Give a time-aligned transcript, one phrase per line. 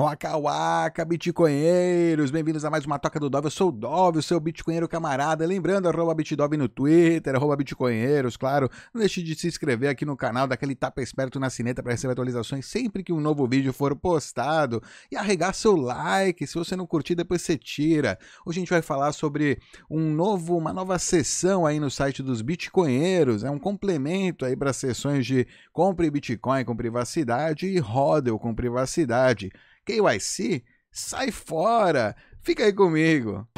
[0.00, 4.22] Waka Waka, bitcoinheiros, bem-vindos a mais uma Toca do Dove, eu sou o Dove, o
[4.22, 9.48] seu bitcoinheiro camarada, lembrando, arroba bitdove no Twitter, arroba bitcoinheiros, claro, não deixe de se
[9.48, 13.18] inscrever aqui no canal, daquele tapa esperto na sineta para receber atualizações sempre que um
[13.18, 14.80] novo vídeo for postado,
[15.10, 18.20] e arregar seu like, se você não curtir depois você tira.
[18.46, 19.58] Hoje a gente vai falar sobre
[19.90, 24.72] um novo, uma nova sessão aí no site dos bitcoinheiros, é um complemento aí para
[24.72, 29.50] sessões de compre bitcoin com privacidade e hodl com privacidade.
[29.88, 30.62] KYC,
[30.92, 32.14] sai fora!
[32.42, 33.48] Fica aí comigo!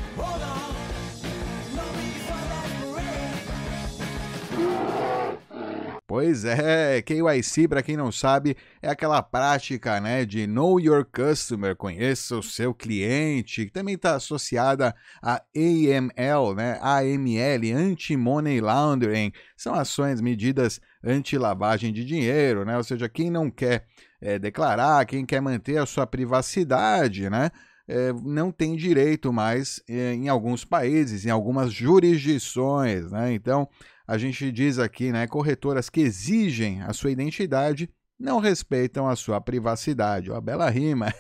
[6.07, 11.75] Pois é, KYC, para quem não sabe, é aquela prática né, de Know Your Customer,
[11.75, 19.75] conheça o seu cliente, que também está associada a AML, né, AML, Anti-Money Laundering, são
[19.75, 23.87] ações, medidas anti-lavagem de dinheiro, né, ou seja, quem não quer
[24.21, 27.51] é, declarar, quem quer manter a sua privacidade, né?
[27.89, 33.33] É, não tem direito mais é, em alguns países, em algumas jurisdições, né?
[33.33, 33.69] Então,
[34.07, 39.41] a gente diz aqui, né, corretoras que exigem a sua identidade não respeitam a sua
[39.41, 40.31] privacidade.
[40.31, 41.13] Oh, bela rima.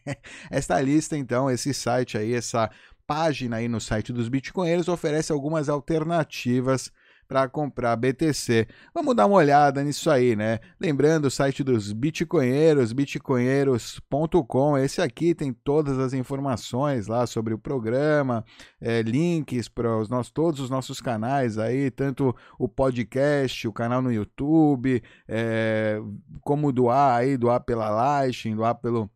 [0.50, 2.70] Esta lista, então, esse site aí, essa
[3.06, 6.90] página aí no site dos Bitcoinheiros oferece algumas alternativas
[7.26, 8.66] para comprar BTC.
[8.94, 10.58] Vamos dar uma olhada nisso aí, né?
[10.80, 14.78] Lembrando o site dos Bitcoinheiros, bitcoinheiros.com.
[14.78, 18.44] Esse aqui tem todas as informações lá sobre o programa,
[18.80, 24.00] é, links para os nossos, todos os nossos canais aí, tanto o podcast, o canal
[24.00, 26.00] no YouTube, é,
[26.42, 29.10] como doar aí, doar pela Lightning, doar pelo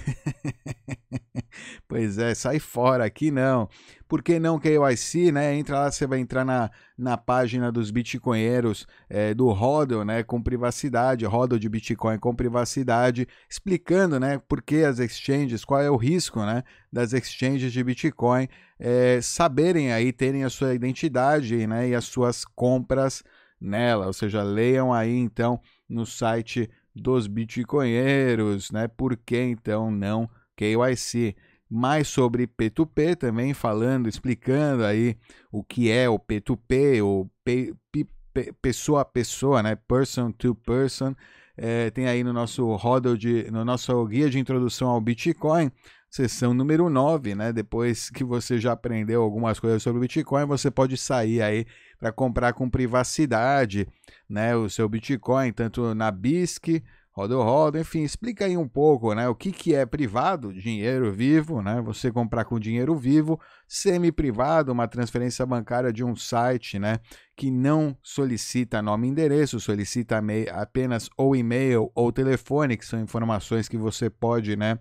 [1.87, 3.67] pois é, sai fora aqui não.
[4.07, 5.55] Por que não KYC, né?
[5.55, 10.21] Entra lá, você vai entrar na, na página dos bitcoinheiros é, do Hodl, né?
[10.21, 14.39] Com privacidade, Hodl de Bitcoin com privacidade, explicando, né?
[14.47, 16.63] Por que as exchanges, qual é o risco, né?
[16.91, 18.47] Das exchanges de Bitcoin
[18.79, 21.89] é, saberem aí, terem a sua identidade, né?
[21.89, 23.23] E as suas compras
[23.59, 28.87] nela, ou seja, leiam aí então no site dos bitcoinheiros, né?
[28.87, 31.35] Por que então não KYC?
[31.67, 35.17] Mais sobre P2P também falando, explicando aí
[35.51, 39.75] o que é o P2P, o P, P, P, pessoa a pessoa, né?
[39.75, 41.15] Person to person.
[41.57, 45.71] É, tem aí no nosso roda de, no nosso guia de introdução ao Bitcoin,
[46.15, 47.51] sessão número 9, né?
[47.51, 51.65] Depois que você já aprendeu algumas coisas sobre o Bitcoin, você pode sair aí
[51.99, 53.85] para comprar com privacidade,
[54.29, 56.81] né, o seu Bitcoin, tanto na BISC,
[57.11, 61.61] Rodo Rodo, enfim, explica aí um pouco, né, o que, que é privado, dinheiro vivo,
[61.61, 66.99] né, você comprar com dinheiro vivo, semi-privado, uma transferência bancária de um site, né,
[67.35, 70.21] que não solicita nome e endereço, solicita
[70.53, 74.79] apenas ou e-mail ou telefone, que são informações que você pode, né,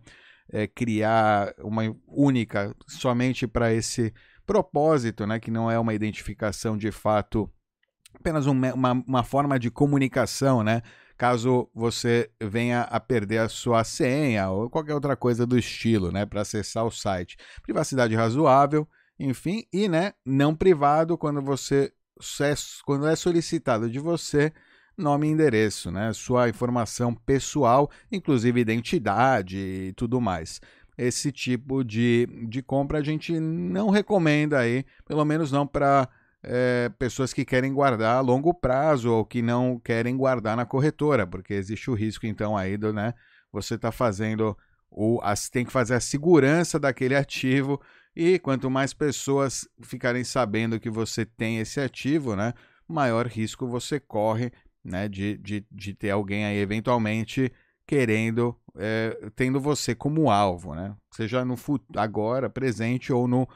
[0.53, 4.13] é, criar uma única somente para esse
[4.47, 7.51] propósito, né, que não é uma identificação de fato,
[8.15, 10.83] apenas um, uma, uma forma de comunicação, né,
[11.17, 16.27] caso você venha a perder a sua senha ou qualquer outra coisa do estilo, né,
[16.27, 17.37] para acessar o site.
[17.63, 18.87] Privacidade razoável,
[19.19, 21.93] enfim, e né, não privado quando você
[22.41, 24.53] é, quando é solicitado de você
[24.97, 30.61] nome e endereço, né, sua informação pessoal, inclusive identidade e tudo mais.
[30.97, 36.09] Esse tipo de, de compra a gente não recomenda aí, pelo menos não para
[36.43, 41.27] é, pessoas que querem guardar a longo prazo ou que não querem guardar na corretora,
[41.27, 43.15] porque existe o risco então aí do, né,
[43.53, 44.57] você está fazendo
[44.91, 47.81] o as, tem que fazer a segurança daquele ativo
[48.15, 52.55] e quanto mais pessoas ficarem sabendo que você tem esse ativo, né,
[52.87, 54.53] maior risco você corre,
[54.85, 57.51] né, de, de, de ter alguém aí eventualmente
[57.87, 60.95] querendo, é, tendo você como alvo, né?
[61.11, 61.57] Seja no
[61.97, 63.49] agora, presente ou no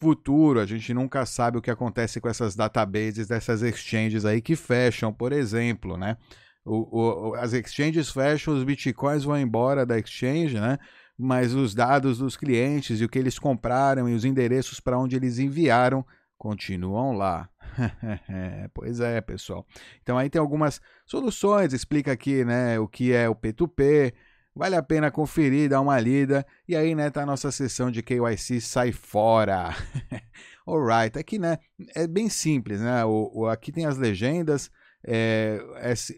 [0.00, 0.60] futuro.
[0.60, 5.12] A gente nunca sabe o que acontece com essas databases dessas exchanges aí que fecham,
[5.12, 6.16] por exemplo, né?
[6.64, 10.78] O, o, as exchanges fecham, os bitcoins vão embora da exchange, né?
[11.18, 15.16] Mas os dados dos clientes e o que eles compraram e os endereços para onde
[15.16, 16.04] eles enviaram
[16.42, 17.48] continuam lá.
[18.74, 19.64] pois é, pessoal.
[20.02, 24.12] Então aí tem algumas soluções, explica aqui, né, o que é o P2P,
[24.52, 28.02] vale a pena conferir, dar uma lida, e aí, né, tá a nossa sessão de
[28.02, 29.70] KYC sai fora.
[30.66, 31.58] Alright, aqui, né,
[31.94, 34.68] é bem simples, né, o, o aqui tem as legendas,
[35.06, 35.64] é,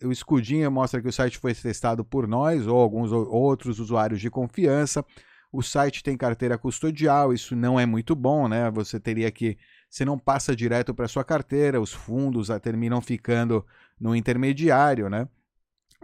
[0.03, 4.31] o escudinho mostra que o site foi testado por nós ou alguns outros usuários de
[4.31, 5.05] confiança.
[5.51, 8.71] O site tem carteira custodial, isso não é muito bom, né?
[8.73, 9.57] Você teria que
[9.95, 13.65] você não passa direto para sua carteira, os fundos terminam ficando
[13.99, 15.29] no intermediário, né?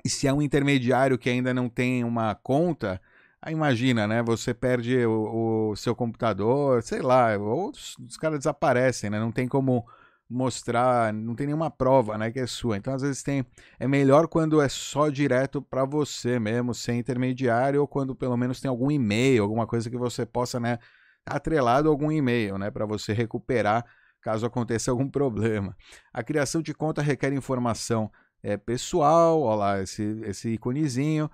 [0.04, 3.02] E se é um intermediário que ainda não tem uma conta,
[3.42, 4.22] aí imagina, né?
[4.22, 9.19] Você perde o, o seu computador, sei lá, ou os, os, caras desaparecem, né?
[9.19, 9.84] Não tem como
[10.28, 12.76] mostrar, não tem nenhuma prova, né, que é sua.
[12.76, 13.44] Então, às vezes tem
[13.81, 18.60] é melhor quando é só direto para você mesmo, sem intermediário, ou quando pelo menos
[18.60, 20.78] tem algum e-mail, alguma coisa que você possa, né,
[21.26, 23.84] atrelado a algum e-mail, né, para você recuperar
[24.20, 25.76] caso aconteça algum problema.
[26.12, 28.11] A criação de conta requer informação
[28.43, 31.31] é, pessoal, olha lá esse, esse íconezinho,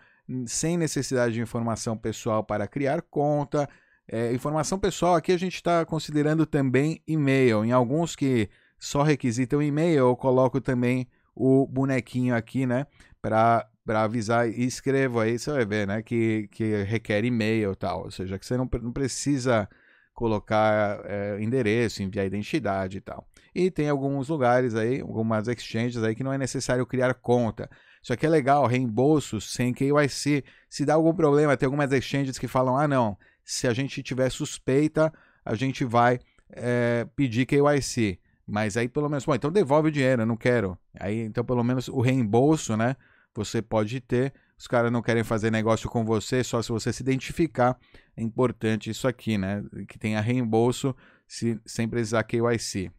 [0.46, 3.68] sem necessidade de informação pessoal para criar conta.
[4.08, 7.64] É, informação pessoal aqui a gente está considerando também e-mail.
[7.64, 8.48] Em alguns que
[8.78, 12.86] só requisitam e-mail, eu coloco também o bonequinho aqui, né,
[13.20, 17.76] para para avisar e escrevo aí, você vai ver, né, que, que requer e-mail e
[17.76, 19.68] tal, ou seja, que você não, não precisa
[20.12, 23.24] colocar é, endereço, enviar identidade e tal.
[23.54, 27.70] E tem alguns lugares aí, algumas exchanges aí que não é necessário criar conta.
[28.02, 30.42] Isso aqui é legal, reembolso sem KYC.
[30.68, 34.30] Se dá algum problema, tem algumas exchanges que falam, ah não, se a gente tiver
[34.30, 35.12] suspeita,
[35.44, 36.18] a gente vai
[36.50, 38.18] é, pedir KYC.
[38.46, 40.78] Mas aí pelo menos, bom, então devolve o dinheiro, eu não quero.
[40.98, 42.96] Aí então pelo menos o reembolso, né?
[43.36, 44.32] Você pode ter.
[44.58, 47.78] Os caras não querem fazer negócio com você só se você se identificar.
[48.16, 49.62] É importante isso aqui, né?
[49.88, 50.94] Que tenha reembolso
[51.26, 52.90] se, sem precisar KYC.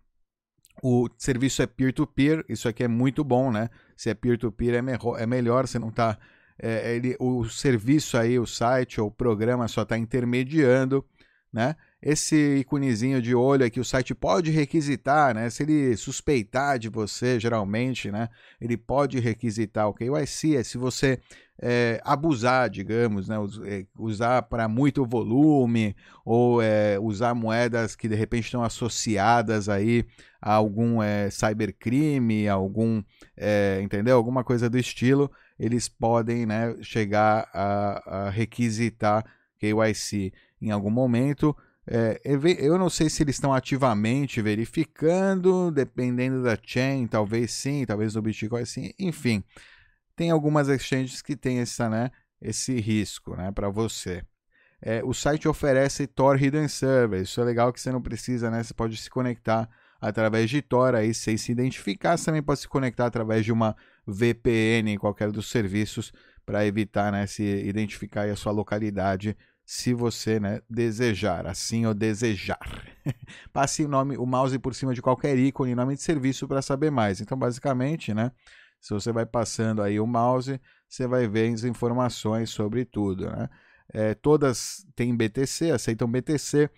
[0.83, 3.69] O serviço é peer-to-peer, -peer, isso aqui é muito bom, né?
[3.95, 6.17] Se é peer-to-peer -peer, é, melhor, é melhor, você não está.
[6.59, 11.05] É, ele, o serviço aí, o site ou o programa só está intermediando,
[11.51, 11.75] né?
[12.01, 15.49] Esse iconezinho de olho aqui, o site pode requisitar, né?
[15.49, 18.29] Se ele suspeitar de você, geralmente, né?
[18.61, 21.19] Ele pode requisitar o KYC, é se você
[21.59, 23.35] é, abusar, digamos, né?
[23.65, 30.05] É, usar para muito volume ou é, usar moedas que de repente estão associadas aí
[30.39, 33.01] a algum é, cybercrime, algum,
[33.35, 34.15] é, entendeu?
[34.17, 36.75] Alguma coisa do estilo, eles podem, né?
[36.83, 39.25] Chegar a, a requisitar
[39.59, 41.55] KYC em algum momento.
[41.89, 42.19] É,
[42.59, 48.21] eu não sei se eles estão ativamente verificando, dependendo da chain, talvez sim, talvez no
[48.21, 49.41] Bitcoin sim, enfim.
[50.13, 52.11] Tem algumas exchanges que têm essa, né,
[52.41, 54.21] esse risco né, para você.
[54.81, 58.61] É, o site oferece Tor Hidden Server, isso é legal que você não precisa, né?
[58.61, 59.67] Você pode se conectar
[59.99, 63.75] através de Tor aí sem se identificar, você também pode se conectar através de uma
[64.05, 66.11] VPN em qualquer dos serviços
[66.45, 69.35] para evitar né, se identificar a sua localidade
[69.69, 72.57] se você né, desejar, assim ou desejar.
[73.51, 76.89] Passe o nome, o mouse por cima de qualquer ícone, nome de serviço para saber
[76.89, 77.19] mais.
[77.19, 78.31] Então, basicamente, né,
[78.79, 83.29] se você vai passando aí o mouse, você vai ver as informações sobre tudo.
[83.29, 83.49] Né?
[83.93, 86.69] É, todas têm BTC, aceitam BTC.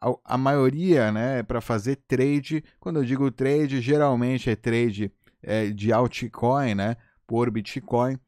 [0.00, 2.64] A, a maioria, né, é para fazer trade.
[2.80, 5.12] Quando eu digo trade, geralmente é trade
[5.42, 6.96] é, de altcoin, né,
[7.26, 8.18] por Bitcoin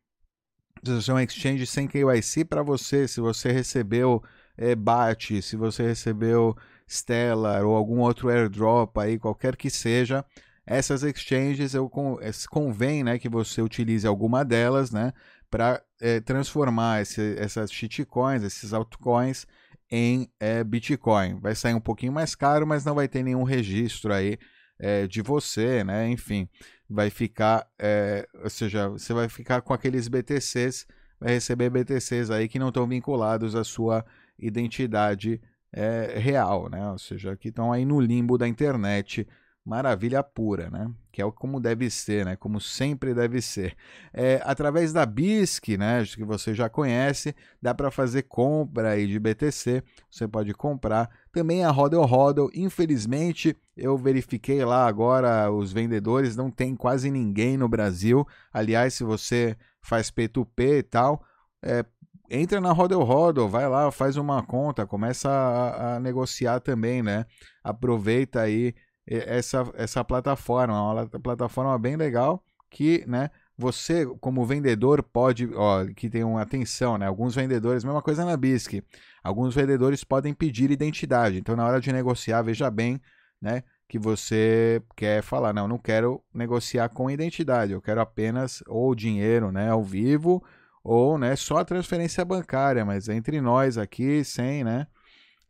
[1.09, 4.23] é um exchange sem KYC para você, se você recebeu
[4.57, 6.57] é, BAT, se você recebeu
[6.89, 10.25] Stellar ou algum outro airdrop aí, qualquer que seja,
[10.67, 15.13] essas exchanges eu é, convém né, que você utilize alguma delas né,
[15.51, 19.47] para é, transformar esse, essas shitcoins, esses altcoins
[19.91, 21.41] em é, Bitcoin.
[21.41, 24.39] Vai sair um pouquinho mais caro, mas não vai ter nenhum registro aí
[24.81, 26.09] é, de você, né?
[26.09, 26.49] Enfim,
[26.89, 30.87] vai ficar, é, ou seja, você vai ficar com aqueles BTCs,
[31.21, 34.05] vai receber BTCs aí que não estão vinculados à sua
[34.39, 35.41] identidade
[35.73, 36.91] é, real, né?
[36.91, 39.29] Ou seja, que estão aí no limbo da internet
[39.65, 40.91] maravilha pura, né?
[41.13, 42.37] Que é como deve ser, né?
[42.37, 43.77] Como sempre deve ser.
[44.13, 46.05] É, através da BISC, né?
[46.05, 49.83] Que você já conhece, dá para fazer compra aí de BTC.
[50.11, 51.11] Você pode comprar.
[51.33, 57.57] Também a Rodel Rodel, infelizmente, eu verifiquei lá agora os vendedores, não tem quase ninguém
[57.57, 58.27] no Brasil.
[58.53, 61.23] Aliás, se você faz P2P e tal,
[61.63, 61.85] é,
[62.31, 67.27] entra na Rodel Rodel, vai lá, faz uma conta, começa a, a negociar também, né?
[67.63, 68.75] Aproveita aí
[69.11, 75.85] essa, essa plataforma, é uma plataforma bem legal que, né, você como vendedor pode, ó,
[75.97, 78.83] que tem uma atenção, né, alguns vendedores, mesma coisa na BISC,
[79.23, 83.01] alguns vendedores podem pedir identidade, então na hora de negociar, veja bem,
[83.41, 88.95] né, que você quer falar, não, não quero negociar com identidade, eu quero apenas ou
[88.95, 90.43] dinheiro, né, ao vivo,
[90.83, 94.87] ou, né, só a transferência bancária, mas entre nós aqui, sem, né,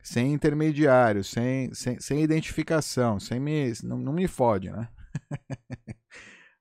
[0.03, 4.87] sem intermediário, sem, sem, sem identificação, sem me, não, não me fode, né?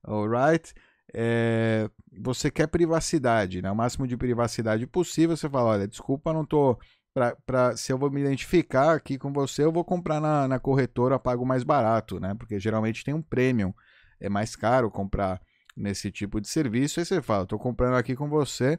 [0.04, 0.74] Alright?
[1.12, 3.70] É, você quer privacidade, né?
[3.70, 5.36] O máximo de privacidade possível.
[5.36, 6.78] Você fala, olha, desculpa, não tô
[7.12, 10.58] pra, pra, se eu vou me identificar aqui com você, eu vou comprar na, na
[10.58, 12.34] corretora, pago mais barato, né?
[12.38, 13.74] Porque geralmente tem um premium,
[14.20, 15.40] é mais caro comprar
[15.76, 17.00] nesse tipo de serviço.
[17.00, 18.78] Aí você fala, estou comprando aqui com você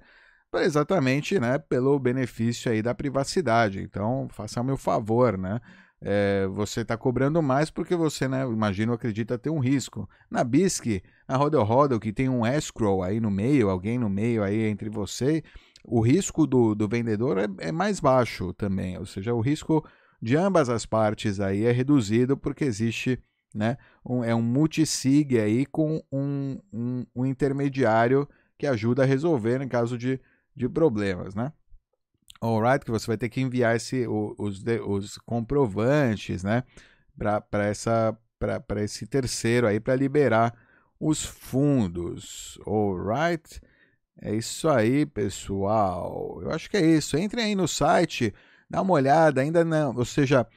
[0.60, 3.81] exatamente, né, pelo benefício aí da privacidade.
[3.81, 5.60] Então, faça o meu favor, né?
[6.03, 10.10] É, você está cobrando mais porque você, né, imagino, acredita ter um risco.
[10.29, 14.43] Na BISC, na Rodel Rodel, que tem um escrow aí no meio, alguém no meio
[14.43, 15.43] aí entre você
[15.84, 19.86] o risco do, do vendedor é, é mais baixo também, ou seja, o risco
[20.22, 23.20] de ambas as partes aí é reduzido porque existe
[23.53, 28.27] né, um, é um multisig aí com um, um, um, intermediário
[28.58, 30.20] que ajuda a resolver em caso de,
[30.62, 31.51] de problemas, né?
[32.39, 36.63] Alright, que você vai ter que enviar esse, os, os comprovantes, né,
[37.18, 40.51] para essa para esse terceiro aí para liberar
[41.00, 43.62] os fundos, alright?
[44.20, 46.39] É isso aí, pessoal.
[46.41, 47.18] Eu acho que é isso.
[47.18, 48.34] Entrem aí no site,
[48.68, 50.48] dá uma olhada, ainda não, ou seja,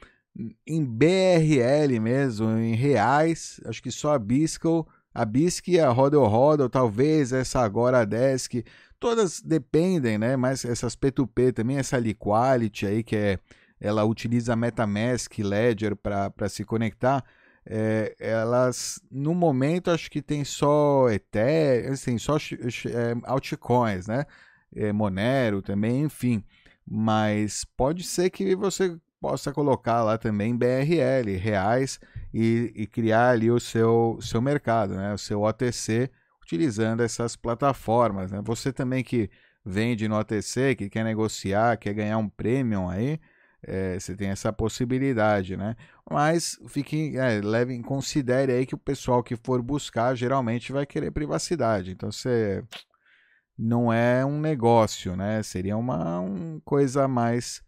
[0.67, 6.25] em BRL mesmo, em reais, acho que só a Bisco, a Bisc e a Rodel
[6.25, 8.65] Rodel, talvez essa agora a Desk,
[8.99, 10.37] todas dependem, né?
[10.37, 13.39] Mas essas P2P também, essa Liquality aí, que é,
[13.81, 17.25] ela utiliza MetaMask, Ledger para se conectar
[17.67, 24.27] é, elas no momento acho que tem só Ethereum, assim, só é, altcoins, né?
[24.75, 26.45] É, Monero também, enfim.
[26.87, 31.99] Mas pode ser que você possa colocar lá também BRL, reais,
[32.33, 35.15] e, e criar ali o seu, seu mercado, né?
[35.15, 36.11] O seu OTC,
[36.43, 38.31] utilizando essas plataformas.
[38.31, 38.43] Né?
[38.45, 39.31] Você também que
[39.65, 43.19] vende no OTC, que quer negociar, quer ganhar um premium aí,
[43.63, 45.75] é, você tem essa possibilidade, né?
[46.11, 47.41] Mas fique, é,
[47.83, 51.93] considere aí que o pessoal que for buscar geralmente vai querer privacidade.
[51.93, 52.63] Então você
[53.57, 55.43] não é um negócio, né?
[55.43, 57.63] Seria uma, uma coisa mais,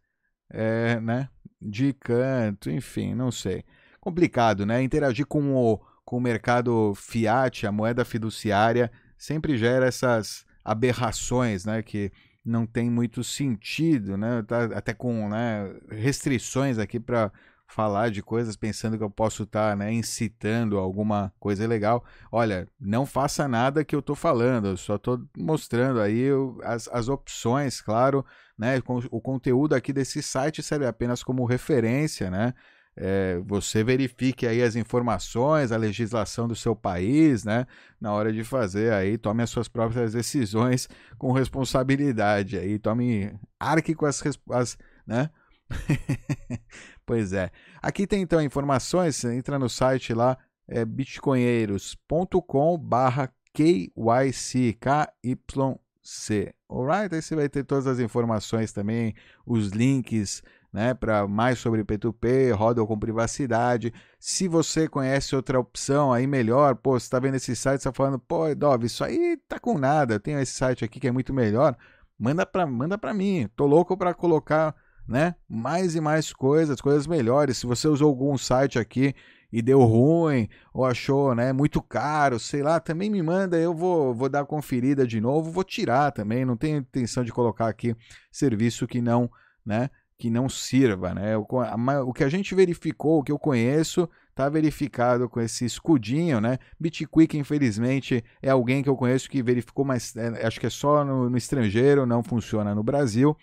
[0.51, 1.31] é, né?
[1.61, 3.65] De canto, enfim, não sei.
[4.01, 4.83] Complicado, né?
[4.83, 11.83] Interagir com o, com o mercado fiat, a moeda fiduciária, sempre gera essas aberrações, né?
[11.83, 12.13] Que
[12.45, 14.43] não tem muito sentido, né?
[14.43, 17.33] Tá até com né, restrições aqui para
[17.67, 22.05] falar de coisas pensando que eu posso estar tá, né, incitando alguma coisa ilegal.
[22.31, 26.29] Olha, não faça nada que eu estou falando, eu só estou mostrando aí
[26.63, 28.25] as, as opções, claro,
[28.59, 28.81] né?
[29.11, 32.55] O conteúdo aqui desse site serve apenas como referência, né?
[32.97, 37.67] é, você verifique aí as informações, a legislação do seu país, né?
[38.01, 43.95] Na hora de fazer aí, tome as suas próprias decisões com responsabilidade aí, tome arque
[43.95, 45.31] com as, as né?
[47.07, 47.51] pois é.
[47.81, 50.37] Aqui tem então informações, entra no site lá,
[50.69, 56.55] é bitcoinheiros.com barra KYC, KYC.
[56.69, 57.15] Alright?
[57.15, 59.15] Aí você vai ter todas as informações também,
[59.47, 63.95] os links, né, para mais sobre P2P, roda com privacidade.
[64.19, 68.19] Se você conhece outra opção aí melhor, pô, você está vendo esse site, está falando,
[68.19, 71.33] pô, Dov, isso aí tá com nada, eu tenho esse site aqui que é muito
[71.33, 71.75] melhor,
[72.19, 73.49] manda para manda mim.
[73.57, 74.75] Tô louco para colocar,
[75.09, 77.59] né, mais e mais coisas, coisas melhores.
[77.59, 79.15] Se você usou algum site aqui
[79.53, 84.15] e deu ruim ou achou, né, muito caro, sei lá, também me manda, eu vou
[84.15, 87.95] vou dar conferida de novo, vou tirar também, não tenho intenção de colocar aqui
[88.31, 89.31] serviço que não,
[89.65, 91.37] né, que não sirva, né?
[91.37, 95.65] O, a, o que a gente verificou, o que eu conheço, está verificado com esse
[95.65, 96.59] escudinho, né?
[96.81, 101.05] Bitquick, infelizmente, é alguém que eu conheço que verificou, mas é, acho que é só
[101.05, 103.37] no, no, estrangeiro, não funciona no Brasil.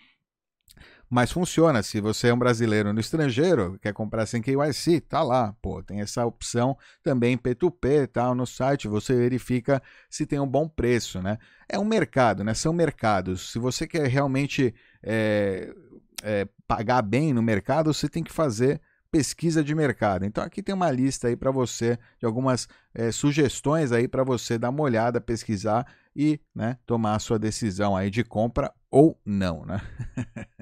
[1.13, 5.55] Mas funciona, se você é um brasileiro no estrangeiro, quer comprar sem KYC, tá lá,
[5.61, 9.79] pô, tem essa opção também P2P, tal, no site, você verifica
[10.09, 11.37] se tem um bom preço, né?
[11.69, 12.55] É um mercado, né?
[12.55, 13.51] São mercados.
[13.51, 15.71] Se você quer realmente é,
[16.23, 20.25] é, pagar bem no mercado, você tem que fazer pesquisa de mercado.
[20.25, 24.57] Então aqui tem uma lista aí para você de algumas é, sugestões aí para você
[24.57, 29.63] dar uma olhada, pesquisar e né, tomar a sua decisão aí de compra ou não,
[29.63, 29.79] né?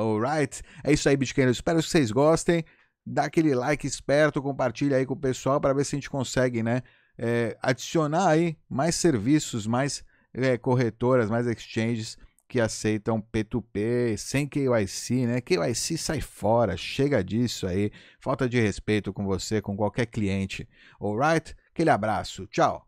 [0.00, 1.50] Alright, é isso aí, Bitcoin.
[1.50, 2.64] espero que vocês gostem.
[3.04, 6.62] Dá aquele like esperto, compartilha aí com o pessoal para ver se a gente consegue,
[6.62, 6.82] né,
[7.18, 12.16] é, adicionar aí mais serviços, mais é, corretoras, mais exchanges
[12.48, 15.40] que aceitam P2P sem KYC, né?
[15.40, 17.92] KYC sai fora, chega disso aí.
[18.18, 20.68] Falta de respeito com você, com qualquer cliente.
[21.00, 21.54] Alright?
[21.72, 22.48] Aquele abraço.
[22.48, 22.84] Tchau.